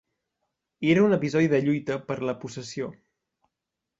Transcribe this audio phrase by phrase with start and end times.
[0.93, 2.87] Era un episodi de lluita per la possessió